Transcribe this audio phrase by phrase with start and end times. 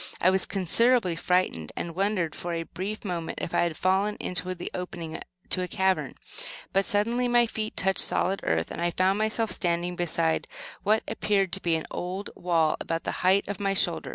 [0.19, 4.55] I was considerably frightened, and wondered, for a brief moment, if I had fallen into
[4.55, 6.15] the opening to a cavern;
[6.73, 10.47] but suddenly my feet touched solid earth, and I found myself standing beside
[10.81, 14.09] what appeared to be an old wall about the height of my shoulder.